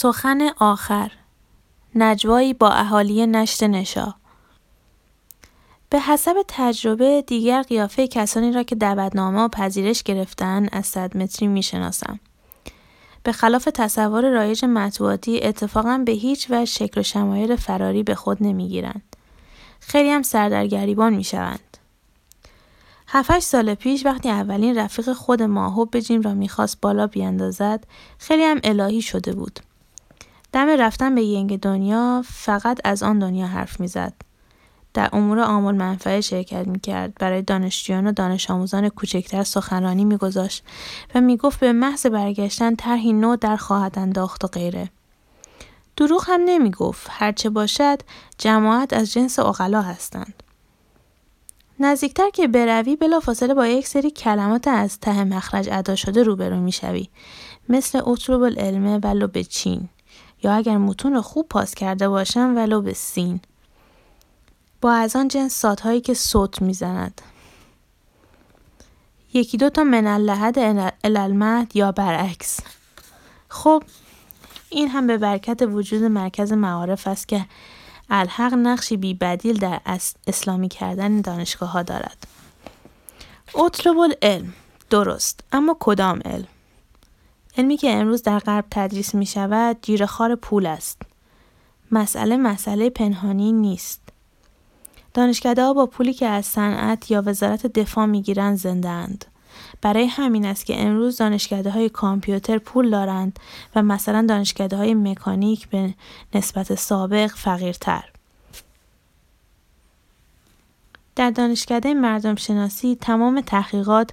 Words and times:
سخن 0.00 0.50
آخر. 0.58 1.12
نجوایی 1.94 2.54
با 2.54 2.70
اهالی 2.70 3.26
نشت 3.26 3.62
نشا. 3.62 4.14
به 5.90 6.00
حسب 6.00 6.34
تجربه 6.48 7.22
دیگر 7.26 7.62
قیافه 7.62 8.08
کسانی 8.08 8.52
را 8.52 8.62
که 8.62 8.74
دعوتنامه 8.74 9.40
و 9.40 9.48
پذیرش 9.48 10.02
گرفتن 10.02 10.68
از 10.72 10.86
صد 10.86 11.16
متری 11.16 11.48
می‌شناسم. 11.48 12.20
به 13.22 13.32
خلاف 13.32 13.68
تصور 13.74 14.30
رایج 14.30 14.64
مطبوعاتی 14.64 15.40
اتفاقا 15.42 16.02
به 16.06 16.12
هیچ 16.12 16.50
وجه 16.50 16.64
شکل 16.64 17.00
و 17.00 17.02
شمایل 17.02 17.56
فراری 17.56 18.02
به 18.02 18.14
خود 18.14 18.38
نمی‌گیرند. 18.40 19.16
خیلی 19.80 20.10
هم 20.10 20.22
سردرگریبان 20.22 21.14
می‌شوند. 21.14 21.76
هفتش 23.08 23.42
سال 23.42 23.74
پیش 23.74 24.06
وقتی 24.06 24.28
اولین 24.30 24.78
رفیق 24.78 25.12
خود 25.12 25.42
ماهوب 25.42 25.90
به 25.90 26.02
جیم 26.02 26.22
را 26.22 26.34
می‌خواست 26.34 26.80
بالا 26.80 27.06
بیاندازد 27.06 27.84
خیلی 28.18 28.44
هم 28.44 28.60
الهی 28.64 29.02
شده 29.02 29.32
بود. 29.32 29.60
دم 30.52 30.68
رفتن 30.68 31.14
به 31.14 31.22
ینگ 31.22 31.60
دنیا 31.60 32.22
فقط 32.26 32.80
از 32.84 33.02
آن 33.02 33.18
دنیا 33.18 33.46
حرف 33.46 33.80
می‌زد. 33.80 34.12
در 34.94 35.08
امور 35.12 35.40
آمول 35.40 35.74
منفعه 35.74 36.20
شرکت 36.20 36.66
می‌کرد. 36.66 37.14
برای 37.14 37.42
دانشجویان 37.42 38.06
و 38.06 38.12
دانش 38.12 38.50
آموزان 38.50 38.88
کوچکتر 38.88 39.44
سخنرانی 39.44 40.04
میگذاشت 40.04 40.64
و 41.14 41.20
می‌گفت 41.20 41.60
به 41.60 41.72
محض 41.72 42.06
برگشتن 42.06 42.74
طرحی 42.74 43.12
نو 43.12 43.36
در 43.36 43.56
خواهد 43.56 43.98
انداخت 43.98 44.44
و 44.44 44.48
غیره. 44.48 44.90
دروغ 45.96 46.24
هم 46.26 46.40
نمی‌گفت. 46.44 47.06
هرچه 47.10 47.50
باشد 47.50 47.98
جماعت 48.38 48.92
از 48.92 49.12
جنس 49.12 49.38
اقلا 49.38 49.82
هستند. 49.82 50.42
نزدیکتر 51.80 52.30
که 52.30 52.48
بروی 52.48 52.96
بلافاصله 52.96 53.54
با 53.54 53.66
یک 53.66 53.86
سری 53.86 54.10
کلمات 54.10 54.68
از 54.68 55.00
ته 55.00 55.24
مخرج 55.24 55.68
ادا 55.72 55.96
شده 55.96 56.22
روبرو 56.22 56.60
می‌شوی. 56.60 57.08
مثل 57.68 58.08
اطلب 58.08 58.42
العلمه 58.42 58.98
ولو 58.98 59.26
به 59.26 59.44
چین. 59.44 59.88
یا 60.42 60.54
اگر 60.54 60.76
متون 60.76 61.20
خوب 61.20 61.48
پاس 61.48 61.74
کرده 61.74 62.08
باشم 62.08 62.56
ولو 62.56 62.80
به 62.80 62.92
سین 62.92 63.40
با 64.80 64.92
از 64.92 65.16
آن 65.16 65.28
جنس 65.28 65.54
سادهایی 65.54 66.00
که 66.00 66.14
صوت 66.14 66.62
می‌زند 66.62 67.22
یکی 69.34 69.56
دو 69.56 69.70
تا 69.70 69.84
من 69.84 70.06
اللحد 70.06 70.58
الالمهد 71.04 71.76
یا 71.76 71.92
برعکس 71.92 72.60
خب 73.48 73.82
این 74.70 74.88
هم 74.88 75.06
به 75.06 75.18
برکت 75.18 75.62
وجود 75.62 76.02
مرکز 76.02 76.52
معارف 76.52 77.06
است 77.06 77.28
که 77.28 77.46
الحق 78.10 78.54
نقشی 78.54 78.96
بی 78.96 79.14
بدیل 79.14 79.58
در 79.58 79.80
اسلامی 80.26 80.68
کردن 80.68 81.20
دانشگاه 81.20 81.72
ها 81.72 81.82
دارد. 81.82 82.26
اطلب 83.54 83.98
العلم 83.98 84.52
درست 84.90 85.40
اما 85.52 85.76
کدام 85.80 86.20
علم؟ 86.24 86.46
علمی 87.58 87.76
که 87.76 87.90
امروز 87.90 88.22
در 88.22 88.38
غرب 88.38 88.64
تدریس 88.70 89.14
می 89.14 89.26
شود 89.26 89.76
جیرخار 89.82 90.34
پول 90.34 90.66
است. 90.66 91.02
مسئله 91.92 92.36
مسئله 92.36 92.90
پنهانی 92.90 93.52
نیست. 93.52 94.00
دانشکده 95.14 95.62
ها 95.62 95.72
با 95.72 95.86
پولی 95.86 96.12
که 96.12 96.26
از 96.26 96.46
صنعت 96.46 97.10
یا 97.10 97.22
وزارت 97.26 97.66
دفاع 97.66 98.06
می 98.06 98.22
گیرند 98.22 98.58
زنده 98.58 98.88
اند. 98.88 99.24
برای 99.82 100.06
همین 100.06 100.46
است 100.46 100.66
که 100.66 100.80
امروز 100.82 101.16
دانشکده 101.16 101.70
های 101.70 101.88
کامپیوتر 101.88 102.58
پول 102.58 102.90
دارند 102.90 103.38
و 103.74 103.82
مثلا 103.82 104.26
دانشکده 104.28 104.76
های 104.76 104.94
مکانیک 104.94 105.68
به 105.68 105.94
نسبت 106.34 106.74
سابق 106.74 107.30
فقیرتر. 107.34 108.04
در 111.16 111.30
دانشکده 111.30 111.94
مردم 111.94 112.34
شناسی 112.34 112.98
تمام 113.00 113.40
تحقیقات 113.40 114.10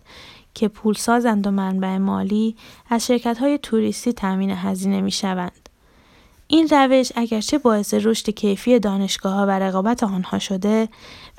که 0.56 0.68
پول 0.68 0.94
سازند 0.94 1.48
و 1.48 1.52
منبع 1.52 1.98
مالی 1.98 2.56
از 2.90 3.06
شرکت 3.06 3.38
های 3.38 3.58
توریستی 3.58 4.14
تامین 4.14 4.50
هزینه 4.50 5.02
می 5.02 5.12
شوند. 5.12 5.70
این 6.48 6.68
روش 6.72 7.12
اگرچه 7.16 7.58
باعث 7.58 7.94
رشد 7.94 8.30
کیفی 8.30 8.80
دانشگاه 8.80 9.34
ها 9.34 9.46
و 9.46 9.50
رقابت 9.60 10.04
آنها 10.04 10.40
شده 10.40 10.90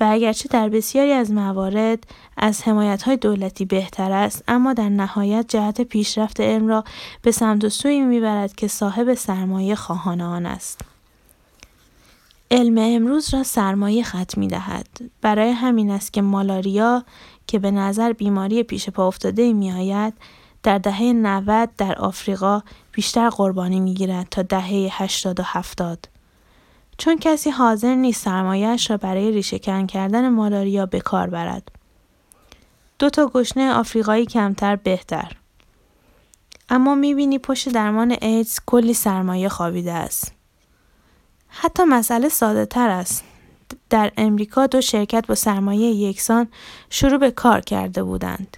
و 0.00 0.08
اگرچه 0.11 0.48
در 0.48 0.69
بسیاری 0.69 1.13
از 1.13 1.33
موارد 1.33 2.05
از 2.36 2.63
حمایت 2.63 3.02
های 3.02 3.17
دولتی 3.17 3.64
بهتر 3.64 4.13
است 4.13 4.45
اما 4.48 4.73
در 4.73 4.89
نهایت 4.89 5.45
جهت 5.48 5.80
پیشرفت 5.80 6.41
علم 6.41 6.68
را 6.68 6.85
به 7.23 7.33
سمت 7.33 7.64
و 7.64 7.68
سوی 7.68 8.01
می‌برد 8.01 8.55
که 8.55 8.68
صاحب 8.68 9.14
سرمایه 9.14 9.74
خواهان 9.74 10.20
آن 10.20 10.46
است. 10.46 10.80
علم 12.51 12.79
امروز 12.79 13.35
را 13.35 13.42
سرمایه 13.42 14.02
خط 14.02 14.39
می 14.39 14.48
دهد. 14.48 14.86
برای 15.23 15.51
همین 15.51 15.91
است 15.91 16.12
که 16.12 16.23
مالاریا 16.23 17.05
که 17.46 17.58
به 17.58 17.70
نظر 17.70 18.12
بیماری 18.12 18.62
پیش 18.62 18.90
پا 18.90 19.07
افتاده 19.07 19.52
می 19.52 19.73
آید 19.73 20.14
در 20.62 20.79
دهه 20.79 21.02
90 21.02 21.70
در 21.79 21.98
آفریقا 21.98 22.62
بیشتر 22.92 23.29
قربانی 23.29 23.80
می 23.80 23.95
گیرد 23.95 24.27
تا 24.30 24.42
دهه 24.42 24.89
80 25.02 25.40
و 25.40 25.42
70. 25.46 26.08
چون 26.98 27.18
کسی 27.18 27.51
حاضر 27.51 27.95
نیست 27.95 28.24
سرمایهش 28.24 28.90
را 28.90 28.96
برای 28.96 29.30
ریشهکن 29.30 29.86
کردن 29.86 30.29
مالاریا 30.29 30.86
به 30.86 31.01
کار 31.01 31.30
برد. 31.30 31.68
دو 32.98 33.11
تا 33.11 33.27
گشنه 33.27 33.73
آفریقایی 33.73 34.27
کمتر 34.27 34.77
بهتر. 34.77 35.33
اما 36.68 36.95
می‌بینی 36.95 37.39
پشت 37.39 37.68
درمان 37.68 38.17
ایدز 38.23 38.61
کلی 38.67 38.95
سرمایه 38.95 39.48
خوابیده 39.48 39.92
است. 39.92 40.33
حتی 41.48 41.85
مسئله 41.85 42.29
ساده 42.29 42.67
تر 42.67 42.89
است. 42.89 43.24
در 43.91 44.13
امریکا 44.17 44.67
دو 44.67 44.80
شرکت 44.80 45.27
با 45.27 45.35
سرمایه 45.35 45.91
یکسان 45.91 46.48
شروع 46.91 47.19
به 47.19 47.30
کار 47.30 47.61
کرده 47.61 48.02
بودند. 48.02 48.57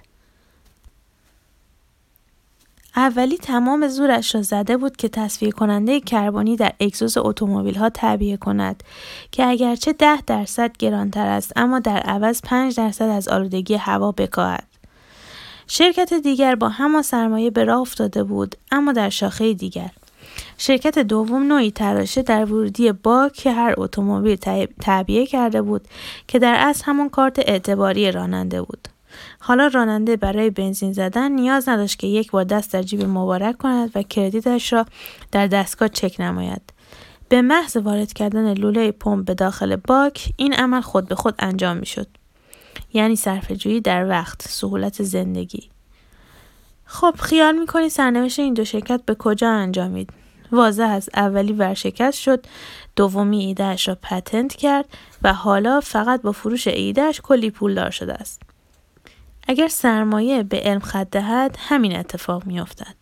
اولی 2.95 3.37
تمام 3.37 3.87
زورش 3.87 4.35
را 4.35 4.41
زده 4.41 4.77
بود 4.77 4.97
که 4.97 5.09
تصفیه 5.09 5.51
کننده 5.51 5.99
کربنی 5.99 6.55
در 6.55 6.73
اگزوز 6.79 7.17
اتومبیل 7.17 7.75
ها 7.75 7.89
تعبیه 7.89 8.37
کند 8.37 8.83
که 9.31 9.45
اگرچه 9.45 9.93
ده 9.93 10.21
درصد 10.21 10.77
گرانتر 10.77 11.27
است 11.27 11.53
اما 11.55 11.79
در 11.79 11.99
عوض 11.99 12.41
5 12.41 12.75
درصد 12.77 13.05
از 13.05 13.27
آلودگی 13.27 13.75
هوا 13.75 14.11
بکاهد. 14.11 14.67
شرکت 15.67 16.13
دیگر 16.13 16.55
با 16.55 16.69
همان 16.69 17.01
سرمایه 17.01 17.49
به 17.49 17.63
راه 17.63 17.79
افتاده 17.79 18.23
بود 18.23 18.55
اما 18.71 18.91
در 18.91 19.09
شاخه 19.09 19.53
دیگر 19.53 19.89
شرکت 20.61 20.99
دوم 20.99 21.43
نوعی 21.43 21.71
تراشه 21.71 22.21
در 22.21 22.45
ورودی 22.45 22.91
باک 22.91 23.47
هر 23.47 23.73
اتومبیل 23.77 24.35
تعبیه 24.81 25.25
کرده 25.25 25.61
بود 25.61 25.87
که 26.27 26.39
در 26.39 26.55
اصل 26.57 26.83
همان 26.85 27.09
کارت 27.09 27.39
اعتباری 27.39 28.11
راننده 28.11 28.61
بود. 28.61 28.87
حالا 29.39 29.67
راننده 29.67 30.17
برای 30.17 30.49
بنزین 30.49 30.93
زدن 30.93 31.31
نیاز 31.31 31.69
نداشت 31.69 31.99
که 31.99 32.07
یک 32.07 32.31
بار 32.31 32.43
دست 32.43 32.73
در 32.73 32.83
جیب 32.83 33.03
مبارک 33.05 33.57
کند 33.57 33.91
و 33.95 34.03
کردیتش 34.03 34.73
را 34.73 34.85
در 35.31 35.47
دستگاه 35.47 35.89
چک 35.89 36.15
نماید. 36.19 36.61
به 37.29 37.41
محض 37.41 37.77
وارد 37.77 38.13
کردن 38.13 38.53
لوله 38.53 38.91
پمپ 38.91 39.25
به 39.25 39.33
داخل 39.33 39.75
باک 39.75 40.29
این 40.37 40.53
عمل 40.53 40.81
خود 40.81 41.07
به 41.07 41.15
خود 41.15 41.35
انجام 41.39 41.77
می 41.77 41.85
شد. 41.85 42.07
یعنی 42.93 43.15
جویی 43.57 43.81
در 43.81 44.09
وقت، 44.09 44.41
سهولت 44.41 45.03
زندگی. 45.03 45.69
خب 46.85 47.15
خیال 47.19 47.59
می‌کنی 47.59 47.89
سرنوشت 47.89 48.39
این 48.39 48.53
دو 48.53 48.65
شرکت 48.65 49.01
به 49.05 49.15
کجا 49.15 49.49
انجامید؟ 49.49 50.09
واضح 50.51 50.83
است 50.83 51.17
اولی 51.17 51.53
ورشکست 51.53 52.19
شد 52.19 52.45
دومی 52.95 53.45
ایدهش 53.45 53.87
را 53.87 53.97
پتنت 54.01 54.55
کرد 54.55 54.85
و 55.21 55.33
حالا 55.33 55.79
فقط 55.79 56.21
با 56.21 56.31
فروش 56.31 56.67
ایدهش 56.67 57.21
کلی 57.23 57.51
پولدار 57.51 57.89
شده 57.89 58.13
است 58.13 58.41
اگر 59.47 59.67
سرمایه 59.67 60.43
به 60.43 60.59
علم 60.59 60.79
خط 60.79 61.09
دهد 61.11 61.57
همین 61.59 61.95
اتفاق 61.95 62.45
میافتد 62.45 62.95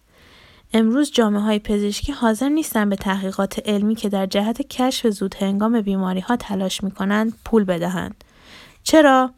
امروز 0.74 1.12
جامعه 1.12 1.42
های 1.42 1.60
پزشکی 1.60 2.12
حاضر 2.12 2.50
نیستند 2.50 2.90
به 2.90 2.96
تحقیقات 2.96 3.60
علمی 3.66 3.96
که 3.96 4.10
در 4.10 4.26
جهت 4.26 4.62
کشف 4.62 5.08
زود 5.08 5.36
هنگام 5.36 5.82
بیماری 5.82 6.20
ها 6.20 6.36
تلاش 6.36 6.84
می 6.84 6.92
کنند 6.92 7.34
پول 7.46 7.64
بدهند. 7.64 8.24
چرا؟ 8.84 9.32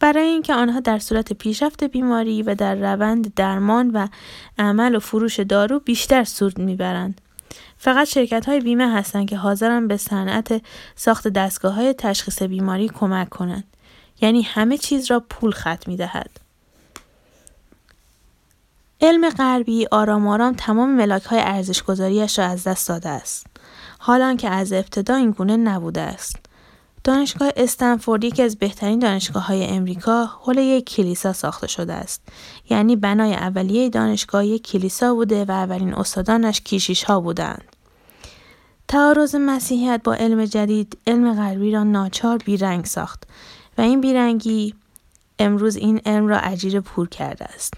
برای 0.00 0.26
اینکه 0.26 0.54
آنها 0.54 0.80
در 0.80 0.98
صورت 0.98 1.32
پیشرفت 1.32 1.84
بیماری 1.84 2.42
و 2.42 2.54
در 2.54 2.74
روند 2.74 3.34
درمان 3.34 3.90
و 3.90 4.06
عمل 4.58 4.94
و 4.94 4.98
فروش 4.98 5.40
دارو 5.40 5.80
بیشتر 5.80 6.24
سود 6.24 6.58
می‌برند. 6.58 7.20
فقط 7.78 8.06
شرکت 8.06 8.46
های 8.46 8.60
بیمه 8.60 8.92
هستند 8.92 9.28
که 9.28 9.36
حاضرن 9.36 9.88
به 9.88 9.96
صنعت 9.96 10.62
ساخت 10.96 11.28
دستگاه 11.28 11.74
های 11.74 11.92
تشخیص 11.92 12.42
بیماری 12.42 12.88
کمک 12.88 13.28
کنند. 13.28 13.64
یعنی 14.20 14.42
همه 14.42 14.78
چیز 14.78 15.10
را 15.10 15.20
پول 15.20 15.50
خط 15.50 15.88
می 15.88 15.96
دهد. 15.96 16.30
علم 19.00 19.30
غربی 19.30 19.86
آرام 19.90 20.26
آرام 20.26 20.54
تمام 20.54 20.90
ملاک 20.90 21.24
های 21.24 21.40
ارزشگذاریش 21.40 22.38
را 22.38 22.46
از 22.46 22.64
دست 22.64 22.88
داده 22.88 23.08
است. 23.08 23.46
حالا 23.98 24.36
که 24.36 24.48
از 24.48 24.72
ابتدا 24.72 25.14
این 25.14 25.30
گونه 25.30 25.56
نبوده 25.56 26.00
است. 26.00 26.36
دانشگاه 27.04 27.50
استنفورد 27.56 28.24
یکی 28.24 28.42
از 28.42 28.56
بهترین 28.56 28.98
دانشگاه 28.98 29.46
های 29.46 29.64
امریکا 29.64 30.24
حول 30.24 30.58
یک 30.58 30.84
کلیسا 30.84 31.32
ساخته 31.32 31.66
شده 31.66 31.92
است. 31.92 32.22
یعنی 32.70 32.96
بنای 32.96 33.34
اولیه 33.34 33.88
دانشگاه 33.88 34.46
یک 34.46 34.62
کلیسا 34.62 35.14
بوده 35.14 35.44
و 35.44 35.50
اولین 35.50 35.94
استادانش 35.94 36.60
کیشیش 36.60 37.04
ها 37.04 37.20
بودند. 37.20 37.64
تعارض 38.88 39.34
مسیحیت 39.34 40.00
با 40.04 40.14
علم 40.14 40.44
جدید 40.44 40.98
علم 41.06 41.34
غربی 41.34 41.70
را 41.70 41.84
ناچار 41.84 42.38
بیرنگ 42.38 42.84
ساخت 42.84 43.22
و 43.78 43.80
این 43.80 44.00
بیرنگی 44.00 44.74
امروز 45.38 45.76
این 45.76 46.00
علم 46.06 46.28
را 46.28 46.38
اجیر 46.38 46.80
پور 46.80 47.08
کرده 47.08 47.44
است. 47.44 47.74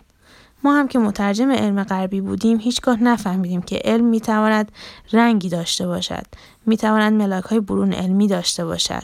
ما 0.64 0.74
هم 0.74 0.88
که 0.88 0.98
مترجم 0.98 1.50
علم 1.50 1.84
غربی 1.84 2.20
بودیم 2.20 2.58
هیچگاه 2.58 3.02
نفهمیدیم 3.02 3.62
که 3.62 3.80
علم 3.84 4.04
می‌تواند 4.04 4.72
رنگی 5.12 5.48
داشته 5.48 5.86
باشد 5.86 6.26
می‌تواند 6.66 7.12
ملاک 7.12 7.44
های 7.44 7.60
برون 7.60 7.92
علمی 7.92 8.28
داشته 8.28 8.64
باشد. 8.64 9.02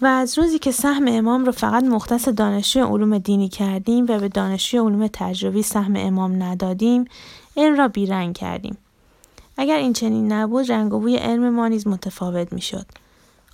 و 0.00 0.06
از 0.06 0.38
روزی 0.38 0.58
که 0.58 0.72
سهم 0.72 1.04
امام 1.08 1.44
را 1.44 1.52
فقط 1.52 1.84
مختص 1.84 2.28
دانشجوی 2.28 2.82
علوم 2.82 3.18
دینی 3.18 3.48
کردیم 3.48 4.04
و 4.08 4.18
به 4.18 4.28
دانشجوی 4.28 4.80
علوم 4.80 5.06
تجربی 5.12 5.62
سهم 5.62 5.96
امام 5.96 6.42
ندادیم 6.42 7.04
علم 7.56 7.76
را 7.76 7.88
بیرنگ 7.88 8.36
کردیم. 8.36 8.76
اگر 9.56 9.76
این 9.76 9.92
چنین 9.92 10.32
نبود 10.32 10.72
رنگ 10.72 10.94
و 10.94 11.00
بوی 11.00 11.16
علم 11.16 11.48
ما 11.48 11.68
نیز 11.68 11.86
متفاوت 11.86 12.52
می‌شد. 12.52 12.86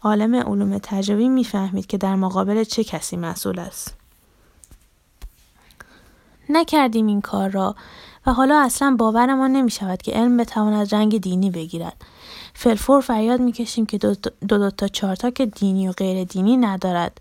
عالم 0.02 0.34
علوم 0.34 0.78
تجربی 0.82 1.28
می‌فهمید 1.28 1.86
که 1.86 1.98
در 1.98 2.14
مقابل 2.14 2.64
چه 2.64 2.84
کسی 2.84 3.16
مسئول 3.16 3.58
است. 3.58 3.94
نکردیم 6.48 7.06
این 7.06 7.20
کار 7.20 7.50
را 7.50 7.76
و 8.26 8.32
حالا 8.32 8.60
اصلا 8.60 8.96
باورمان 8.98 9.52
نمی 9.52 9.70
شود 9.70 10.02
که 10.02 10.12
علم 10.12 10.36
بتواند 10.36 10.94
رنگ 10.94 11.20
دینی 11.20 11.50
بگیرد. 11.50 11.96
فلفور 12.54 13.00
فریاد 13.00 13.40
می‌کشیم 13.40 13.86
که 13.86 13.98
دو, 13.98 14.14
دو, 14.14 14.30
دو 14.58 14.70
تا 14.70 14.88
چارتا 14.88 15.30
که 15.30 15.46
دینی 15.46 15.88
و 15.88 15.92
غیر 15.92 16.24
دینی 16.24 16.56
ندارد. 16.56 17.20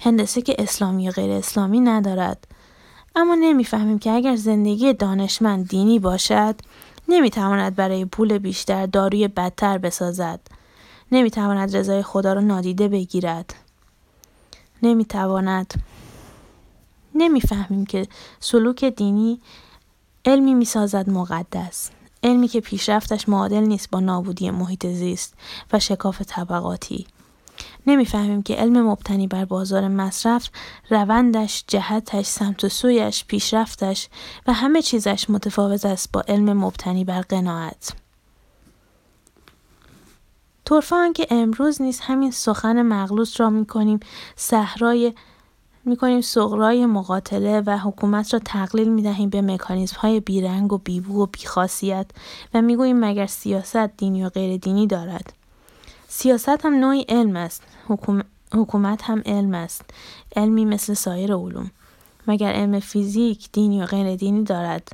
هندسه 0.00 0.42
که 0.42 0.56
اسلامی 0.58 1.08
و 1.08 1.12
غیر 1.12 1.30
اسلامی 1.30 1.80
ندارد. 1.80 2.46
اما 3.16 3.34
نمی‌فهمیم 3.34 3.98
که 3.98 4.10
اگر 4.10 4.36
زندگی 4.36 4.92
دانشمند 4.92 5.68
دینی 5.68 5.98
باشد 5.98 6.54
نمی‌تواند 7.08 7.76
برای 7.76 8.04
پول 8.04 8.38
بیشتر 8.38 8.86
داروی 8.86 9.28
بدتر 9.28 9.78
بسازد. 9.78 10.40
نمی‌تواند 11.12 11.76
رضای 11.76 12.02
خدا 12.02 12.32
را 12.32 12.40
نادیده 12.40 12.88
بگیرد. 12.88 13.54
نمی‌تواند 14.82 15.74
نمی‌فهمیم 17.14 17.86
که 17.86 18.06
سلوک 18.40 18.84
دینی 18.84 19.40
علمی 20.24 20.54
می‌سازد 20.54 21.10
مقدس. 21.10 21.90
علمی 22.22 22.48
که 22.48 22.60
پیشرفتش 22.60 23.28
معادل 23.28 23.60
نیست 23.60 23.90
با 23.90 24.00
نابودی 24.00 24.50
محیط 24.50 24.86
زیست 24.86 25.34
و 25.72 25.80
شکاف 25.80 26.22
طبقاتی. 26.26 27.06
نمی‌فهمیم 27.86 28.42
که 28.42 28.54
علم 28.54 28.86
مبتنی 28.86 29.26
بر 29.26 29.44
بازار 29.44 29.88
مصرف 29.88 30.48
روندش 30.90 31.64
جهتش 31.66 32.26
سمت 32.26 32.64
و 32.64 32.68
سویش 32.68 33.24
پیشرفتش 33.24 34.08
و 34.46 34.52
همه 34.52 34.82
چیزش 34.82 35.30
متفاوت 35.30 35.84
است 35.84 36.12
با 36.12 36.24
علم 36.28 36.52
مبتنی 36.64 37.04
بر 37.04 37.20
قناعت. 37.20 37.92
طرفه 40.64 41.12
که 41.14 41.26
امروز 41.30 41.82
نیست 41.82 42.00
همین 42.02 42.30
سخن 42.30 42.82
مغلوط 42.82 43.40
را 43.40 43.50
می‌کنیم 43.50 44.00
صحرای 44.36 45.14
می‌کنیم 45.84 46.20
سغرای 46.20 46.86
مقاتله 46.86 47.62
و 47.66 47.78
حکومت 47.78 48.34
را 48.34 48.40
تقلیل 48.44 48.88
می‌دهیم 48.88 49.30
به 49.30 49.42
مکانیزم 49.42 49.96
های 49.96 50.20
بیرنگ 50.20 50.72
و 50.72 50.78
بیبو 50.78 51.22
و 51.22 51.26
بیخاصیت 51.26 52.06
و 52.54 52.62
می‌گوییم 52.62 53.00
مگر 53.00 53.26
سیاست 53.26 53.76
دینی 53.96 54.24
و 54.24 54.28
غیر 54.28 54.56
دینی 54.56 54.86
دارد. 54.86 55.32
سیاست 56.08 56.64
هم 56.66 56.74
نوعی 56.74 57.06
علم 57.08 57.36
است. 57.36 57.62
حکومت 58.52 59.02
هم 59.02 59.22
علم 59.26 59.54
است. 59.54 59.84
علمی 60.36 60.64
مثل 60.64 60.94
سایر 60.94 61.34
علوم. 61.34 61.70
مگر 62.26 62.52
علم 62.52 62.80
فیزیک 62.80 63.48
دینی 63.52 63.82
و 63.82 63.86
غیر 63.86 64.16
دینی 64.16 64.44
دارد؟ 64.44 64.88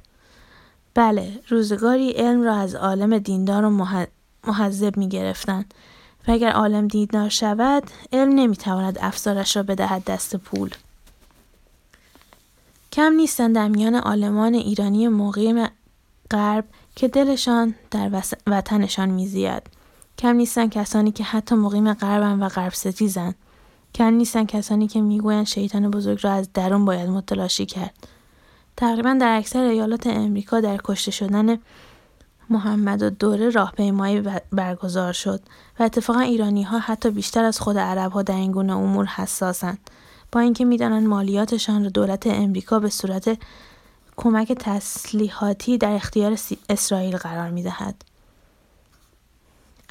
بله 0.95 1.41
روزگاری 1.49 2.11
علم 2.11 2.43
را 2.43 2.55
از 2.55 2.75
عالم 2.75 3.19
دیندار 3.19 3.65
و 3.65 3.71
محذب 4.47 4.97
می 4.97 5.09
گرفتن. 5.09 5.65
و 6.29 6.31
اگر 6.31 6.51
عالم 6.51 6.89
دیدار 6.89 7.29
شود 7.29 7.83
علم 8.13 8.35
نمی‌تواند 8.35 8.99
افزارش 9.01 9.57
را 9.57 9.63
بدهد 9.63 10.05
دست 10.05 10.37
پول. 10.37 10.71
کم 12.93 13.13
نیستند 13.13 13.55
در 13.55 13.69
میان 13.69 13.95
عالمان 13.95 14.55
ایرانی 14.55 15.09
موقعی 15.09 15.67
غرب 16.31 16.65
که 16.97 17.09
دلشان 17.09 17.75
در 17.91 18.23
وطنشان 18.47 19.09
میزید. 19.09 19.63
کم 20.19 20.37
نیستن 20.37 20.69
کسانی 20.69 21.13
که 21.13 21.25
حتی 21.25 21.55
مقیم 21.55 21.95
غربن 21.95 22.43
و 22.43 22.49
غرب 22.49 22.73
ستیزن 22.73 23.35
کم 23.95 24.15
نیستن 24.15 24.45
کسانی 24.45 24.89
که 24.89 25.01
می‌گویند 25.01 25.47
شیطان 25.47 25.91
بزرگ 25.91 26.19
را 26.23 26.33
از 26.33 26.53
درون 26.53 26.85
باید 26.85 27.09
متلاشی 27.09 27.67
کرد. 27.67 27.95
تقریبا 28.77 29.17
در 29.21 29.37
اکثر 29.37 29.63
ایالات 29.63 30.07
امریکا 30.07 30.61
در 30.61 30.81
کشته 30.85 31.11
شدن 31.11 31.59
محمد 32.51 33.03
و 33.03 33.11
دوره 33.11 33.51
راهپیمایی 33.51 34.23
برگزار 34.53 35.13
شد 35.13 35.41
و 35.79 35.83
اتفاقا 35.83 36.21
ایرانی 36.21 36.63
ها 36.63 36.79
حتی 36.79 37.11
بیشتر 37.11 37.45
از 37.45 37.61
خود 37.61 37.79
عرب 37.79 38.13
ها 38.13 38.23
در 38.23 38.35
این 38.35 38.53
گونه 38.53 38.77
امور 38.77 39.07
حساسند 39.07 39.91
با 40.33 40.41
اینکه 40.41 40.65
می‌دانند 40.65 41.07
مالیاتشان 41.07 41.85
را 41.85 41.91
دولت 41.91 42.27
امریکا 42.27 42.79
به 42.79 42.89
صورت 42.89 43.39
کمک 44.17 44.53
تسلیحاتی 44.53 45.79
در 45.79 45.93
اختیار 45.93 46.39
اسرائیل 46.69 47.17
قرار 47.17 47.51
می 47.51 47.63
دهد. 47.63 48.05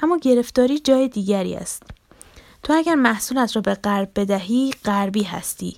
اما 0.02 0.18
گرفتاری 0.18 0.78
جای 0.78 1.08
دیگری 1.08 1.54
است. 1.54 1.82
تو 2.62 2.72
اگر 2.72 2.94
محصولت 2.94 3.56
را 3.56 3.62
به 3.62 3.74
غرب 3.74 4.10
بدهی 4.16 4.74
غربی 4.84 5.22
هستی 5.22 5.76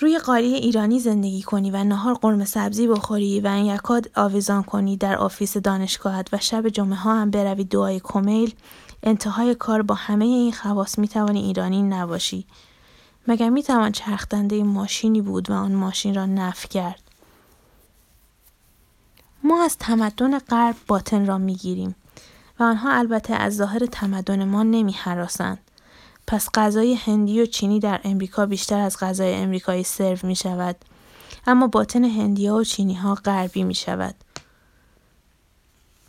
روی 0.00 0.18
قالی 0.18 0.54
ایرانی 0.54 1.00
زندگی 1.00 1.42
کنی 1.42 1.70
و 1.70 1.84
نهار 1.84 2.14
قرمه 2.14 2.44
سبزی 2.44 2.86
بخوری 2.86 3.40
و 3.40 3.46
این 3.46 3.66
یکاد 3.66 4.10
آویزان 4.16 4.62
کنی 4.62 4.96
در 4.96 5.16
آفیس 5.16 5.56
دانشگاهت 5.56 6.28
و 6.34 6.38
شب 6.38 6.68
جمعه 6.68 6.96
ها 6.96 7.14
هم 7.14 7.30
بروی 7.30 7.64
دعای 7.64 8.00
کمیل 8.04 8.54
انتهای 9.02 9.54
کار 9.54 9.82
با 9.82 9.94
همه 9.94 10.24
این 10.24 10.52
خواص 10.52 10.98
می 10.98 11.08
توانی 11.08 11.40
ایرانی 11.40 11.82
نباشی 11.82 12.46
مگر 13.28 13.48
می 13.48 13.62
توان 13.62 13.92
چرخدنده 13.92 14.62
ماشینی 14.62 15.20
بود 15.20 15.50
و 15.50 15.54
آن 15.54 15.72
ماشین 15.72 16.14
را 16.14 16.26
نف 16.26 16.68
کرد 16.68 17.02
ما 19.44 19.64
از 19.64 19.78
تمدن 19.78 20.38
غرب 20.38 20.76
باطن 20.86 21.26
را 21.26 21.38
می 21.38 21.54
گیریم 21.54 21.94
و 22.60 22.62
آنها 22.62 22.92
البته 22.92 23.34
از 23.34 23.56
ظاهر 23.56 23.86
تمدن 23.86 24.44
ما 24.44 24.62
نمی 24.62 24.92
حراسند. 24.92 25.69
پس 26.30 26.48
غذای 26.54 26.94
هندی 26.94 27.42
و 27.42 27.46
چینی 27.46 27.80
در 27.80 28.00
امریکا 28.04 28.46
بیشتر 28.46 28.80
از 28.80 28.98
غذای 28.98 29.34
امریکایی 29.34 29.82
سرو 29.82 30.18
می 30.22 30.36
شود. 30.36 30.76
اما 31.46 31.66
باطن 31.66 32.04
هندی 32.04 32.46
ها 32.46 32.56
و 32.56 32.64
چینی 32.64 32.94
ها 32.94 33.14
غربی 33.14 33.64
می 33.64 33.74
شود. 33.74 34.14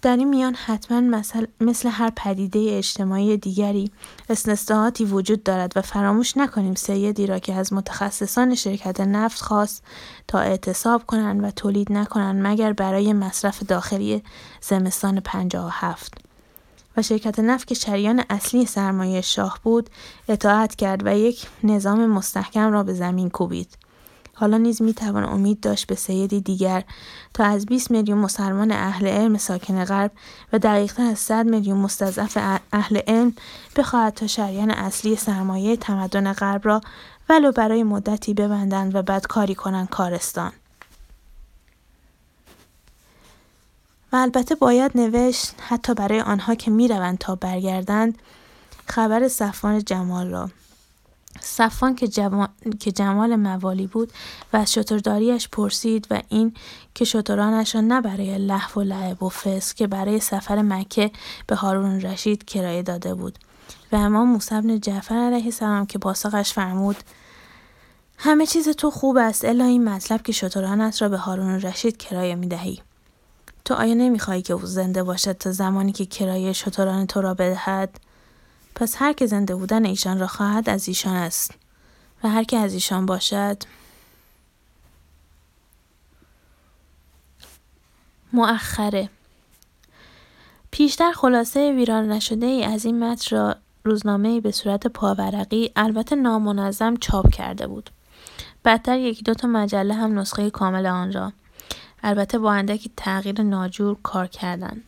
در 0.02 0.18
این 0.18 0.30
میان 0.30 0.56
حتما 0.56 1.02
مثل, 1.02 1.46
مثل 1.62 1.90
هر 1.90 2.12
پدیده 2.16 2.78
اجتماعی 2.78 3.38
دیگری 3.38 3.92
استثناءاتی 4.30 5.06
وجود 5.06 5.44
دارد 5.44 5.74
و 5.76 5.82
فراموش 5.82 6.38
نکنیم 6.38 6.76
سیدی 6.76 7.28
را 7.28 7.40
که 7.40 7.54
از 7.54 7.74
متخصصان 7.74 8.56
شرکت 8.56 9.00
نفت 9.00 9.42
خواست 9.42 9.84
تا 10.28 10.40
اعتصاب 10.40 11.06
کنند 11.06 11.44
و 11.44 11.52
تولید 11.52 11.92
نکنند 11.92 12.48
مگر 12.48 12.74
برای 12.74 13.14
مصرف 13.14 13.64
داخلی 13.64 14.24
زمستان 14.62 15.20
57 15.20 16.31
و 16.98 17.02
شرکت 17.02 17.40
نفت 17.40 17.68
که 17.68 17.76
شریان 17.76 18.24
اصلی 18.30 18.66
سرمایه 18.66 19.22
شاه 19.22 19.60
بود 19.64 19.90
اطاعت 20.30 20.76
کرد 20.76 21.06
و 21.06 21.18
یک 21.18 21.48
نظام 21.64 22.06
مستحکم 22.06 22.72
را 22.72 22.84
به 22.84 22.94
زمین 22.94 23.30
کوبید. 23.30 23.78
حالا 24.34 24.58
نیز 24.58 24.82
می 24.82 24.94
توان 24.94 25.24
امید 25.24 25.60
داشت 25.60 25.88
به 25.88 25.96
سیدی 25.96 26.42
دیگر 26.42 26.84
تا 27.34 27.44
از 27.44 27.66
20 27.66 27.92
میلیون 27.92 28.18
مسلمان 28.18 28.72
اهل 28.72 29.08
علم 29.08 29.38
ساکن 29.38 29.86
غرب 29.86 30.12
و 30.54 30.60
دقیقتر 30.60 31.04
از 31.04 31.20
100 31.20 31.46
میلیون 31.46 31.78
مستضعف 31.78 32.38
اهل 32.74 33.00
علم 33.08 33.34
بخواهد 33.76 34.14
تا 34.14 34.28
شریان 34.28 34.72
اصلی 34.72 35.16
سرمایه 35.16 35.78
تمدن 35.78 36.34
غرب 36.34 36.62
را 36.64 36.82
ولو 37.30 37.52
برای 37.52 37.84
مدتی 37.84 38.34
ببندند 38.34 38.96
و 38.96 39.02
بعد 39.02 39.28
کاری 39.28 39.56
کنند 39.56 39.90
کارستان. 39.90 40.52
و 44.12 44.16
البته 44.16 44.56
باید 44.56 44.92
نوشت 44.96 45.54
حتی 45.60 45.94
برای 45.94 46.22
آنها 46.22 46.56
که 46.56 46.72
می‌روند 46.72 47.18
تا 47.18 47.36
برگردند 47.36 48.18
خبر 48.88 49.28
صفان 49.28 49.84
جمال 49.84 50.30
را 50.30 50.50
صفان 51.40 51.96
که, 51.96 52.08
که 52.80 52.92
جمال 52.92 53.36
موالی 53.36 53.88
بود 53.88 54.14
و 54.54 54.58
از 54.58 54.74
شترداریش 54.74 55.50
پرسید 55.50 56.08
و 56.12 56.22
این 56.30 56.54
که 56.96 57.06
شترانش 57.06 57.76
را 57.76 57.82
نه 57.82 58.02
برای 58.02 58.38
لحو 58.38 58.82
و 58.82 58.84
لعب 58.84 59.24
و 59.24 59.30
فسق 59.30 59.76
که 59.76 59.88
برای 59.88 60.20
سفر 60.20 60.62
مکه 60.62 61.12
به 61.48 61.56
هارون 61.56 62.02
رشید 62.02 62.46
کرایه 62.46 62.84
داده 62.84 63.14
بود 63.14 63.40
و 63.92 63.96
امام 63.96 64.30
موسی 64.30 64.80
جعفر 64.80 65.16
علیه 65.16 65.46
السلام 65.46 65.86
که 65.86 66.00
پاسخش 66.00 66.54
فرمود 66.54 66.96
همه 68.18 68.46
چیز 68.46 68.70
تو 68.70 68.92
خوب 68.92 69.18
است 69.18 69.46
الا 69.46 69.64
این 69.64 69.90
مطلب 69.90 70.22
که 70.22 70.32
شترانت 70.32 71.02
را 71.02 71.10
به 71.10 71.18
هارون 71.18 71.62
رشید 71.62 71.98
کرایه 71.98 72.36
می 72.36 72.48
دهی. 72.48 72.82
تو 73.66 73.74
آیا 73.74 73.94
نمی‌خواهی 73.94 74.42
که 74.42 74.54
او 74.54 74.66
زنده 74.66 75.04
باشد 75.04 75.32
تا 75.32 75.52
زمانی 75.52 75.92
که 75.92 76.06
کرایه 76.06 76.54
شتران 76.54 77.08
تو 77.08 77.22
را 77.22 77.34
بدهد؟ 77.34 78.00
پس 78.76 78.96
هر 78.98 79.14
که 79.14 79.26
زنده 79.26 79.56
بودن 79.56 79.86
ایشان 79.86 80.20
را 80.20 80.28
خواهد 80.28 80.70
از 80.70 80.88
ایشان 80.88 81.16
است 81.16 81.54
و 82.24 82.30
هر 82.30 82.44
که 82.44 82.58
از 82.58 82.74
ایشان 82.74 83.06
باشد. 83.06 83.58
مؤخره. 88.34 89.10
پیشتر 90.72 91.12
خلاصه 91.12 91.72
ویران 91.72 92.12
نشده 92.12 92.46
ای 92.46 92.64
از 92.64 92.86
این 92.86 93.04
متن 93.04 93.36
را 93.36 93.56
روزنامه 93.84 94.42
به 94.42 94.52
صورت 94.52 94.88
پاورقی 94.88 95.72
البته 95.76 96.16
نامنظم 96.16 96.96
چاپ 96.96 97.30
کرده 97.30 97.68
بود. 97.68 97.90
بعدتر 98.64 99.00
یکی 99.00 99.24
دو 99.24 99.34
تا 99.34 99.48
مجله 99.48 99.94
هم 99.94 100.20
نسخه 100.20 100.50
کامل 100.50 100.86
آن 100.86 101.12
را. 101.12 101.34
البته 102.04 102.40
با 102.40 102.54
اندکی 102.54 102.92
تغییر 102.98 103.42
ناجور 103.42 103.98
کار 104.04 104.28
کردند 104.28 104.84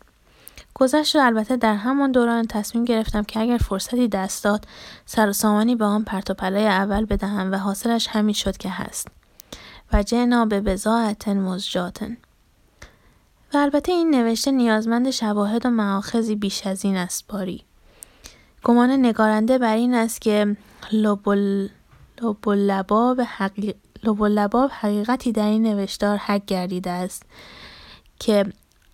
گذشت 0.73 1.15
و 1.15 1.19
البته 1.19 1.57
در 1.57 1.75
همان 1.75 2.11
دوران 2.11 2.47
تصمیم 2.47 2.85
گرفتم 2.85 3.23
که 3.23 3.39
اگر 3.39 3.57
فرصتی 3.57 4.07
دست 4.07 4.43
داد 4.43 4.67
سر 5.05 5.29
و 5.29 5.33
سامانی 5.33 5.75
به 5.75 5.85
آن 5.85 6.03
پرتوپلای 6.03 6.67
اول 6.67 7.05
بدهم 7.05 7.51
و 7.51 7.55
حاصلش 7.55 8.07
همین 8.07 8.33
شد 8.33 8.57
که 8.57 8.69
هست. 8.69 9.07
و 9.93 10.03
جنا 10.03 10.45
به 10.45 10.61
بزاعت 10.61 11.27
مزجاتن. 11.27 12.17
و 13.53 13.57
البته 13.57 13.91
این 13.91 14.15
نوشته 14.15 14.51
نیازمند 14.51 15.11
شواهد 15.11 15.65
و 15.65 15.69
معاخذی 15.69 16.35
بیش 16.35 16.67
از 16.67 16.85
این 16.85 16.97
است 16.97 17.27
باری. 17.27 17.63
گمان 18.63 18.91
نگارنده 18.91 19.57
بر 19.57 19.75
این 19.75 19.93
است 19.93 20.21
که 20.21 20.57
لباب 22.47 23.21
حقیق 23.21 23.75
لباب 24.03 24.71
حقیقتی 24.73 25.31
در 25.31 25.45
این 25.45 25.63
نوشتار 25.63 26.17
حک 26.17 26.45
گردیده 26.45 26.89
است 26.89 27.23
که 28.19 28.45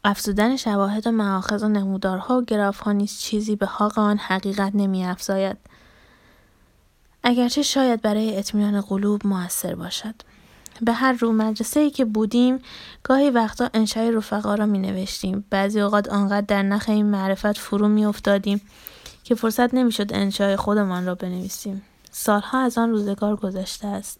افزودن 0.03 0.55
شواهد 0.55 1.07
و 1.07 1.11
معاخذ 1.11 1.63
و 1.63 1.67
نمودارها 1.67 2.37
و 2.37 2.45
گرافها 2.45 2.91
نیز 2.91 3.19
چیزی 3.19 3.55
به 3.55 3.65
حق 3.65 3.99
آن 3.99 4.17
حقیقت 4.17 4.71
نمی 4.75 5.05
افزاید. 5.05 5.57
اگرچه 7.23 7.61
شاید 7.61 8.01
برای 8.01 8.37
اطمینان 8.37 8.81
قلوب 8.81 9.27
موثر 9.27 9.75
باشد. 9.75 10.15
به 10.81 10.93
هر 10.93 11.13
رو 11.13 11.31
مدرسه 11.31 11.79
ای 11.79 11.91
که 11.91 12.05
بودیم 12.05 12.59
گاهی 13.03 13.29
وقتا 13.29 13.69
انشای 13.73 14.11
رفقا 14.11 14.55
را 14.55 14.65
می 14.65 14.79
نوشتیم. 14.79 15.45
بعضی 15.49 15.81
اوقات 15.81 16.09
آنقدر 16.09 16.45
در 16.45 16.63
نخ 16.63 16.85
این 16.87 17.05
معرفت 17.05 17.57
فرو 17.57 17.87
می 17.87 18.05
افتادیم 18.05 18.61
که 19.23 19.35
فرصت 19.35 19.73
نمی‌شد 19.73 20.13
انشای 20.13 20.55
خودمان 20.55 21.05
را 21.05 21.15
بنویسیم. 21.15 21.81
سالها 22.11 22.59
از 22.59 22.77
آن 22.77 22.89
روزگار 22.89 23.35
گذشته 23.35 23.87
است. 23.87 24.19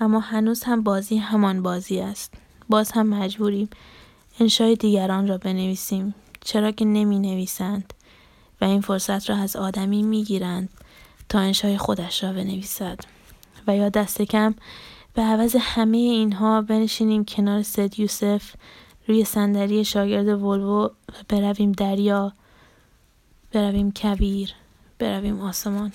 اما 0.00 0.20
هنوز 0.20 0.62
هم 0.62 0.82
بازی 0.82 1.16
همان 1.16 1.62
بازی 1.62 2.00
است. 2.00 2.34
باز 2.68 2.92
هم 2.92 3.06
مجبوریم 3.06 3.68
انشای 4.40 4.76
دیگران 4.76 5.28
را 5.28 5.38
بنویسیم 5.38 6.14
چرا 6.40 6.70
که 6.70 6.84
نمی 6.84 7.18
نویسند 7.18 7.94
و 8.60 8.64
این 8.64 8.80
فرصت 8.80 9.30
را 9.30 9.36
از 9.36 9.56
آدمی 9.56 10.02
می 10.02 10.24
گیرند 10.24 10.68
تا 11.28 11.38
انشای 11.38 11.78
خودش 11.78 12.24
را 12.24 12.32
بنویسد 12.32 13.00
و 13.66 13.76
یا 13.76 13.88
دست 13.88 14.22
کم 14.22 14.54
به 15.14 15.22
عوض 15.22 15.56
همه 15.60 15.96
اینها 15.96 16.62
بنشینیم 16.62 17.24
کنار 17.24 17.62
سید 17.62 17.98
یوسف 17.98 18.52
روی 19.08 19.24
صندلی 19.24 19.84
شاگرد 19.84 20.28
ولوو 20.28 20.84
و 20.84 20.88
برویم 21.28 21.72
دریا 21.72 22.32
برویم 23.52 23.92
کبیر 23.92 24.52
برویم 24.98 25.40
آسمان 25.40 25.92